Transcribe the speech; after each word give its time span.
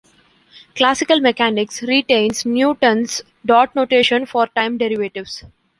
Classical 0.73 1.19
mechanics 1.21 1.83
retains 1.83 2.43
Newton's 2.43 3.21
dot 3.45 3.75
notation 3.75 4.25
for 4.25 4.47
time 4.47 4.79
derivatives. 4.79 5.43